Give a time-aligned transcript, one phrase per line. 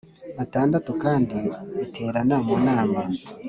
[0.43, 1.37] atandatu kandi
[1.83, 2.99] iterana mu nama